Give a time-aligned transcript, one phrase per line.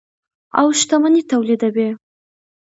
[0.59, 1.89] او شتمني تولیدوي.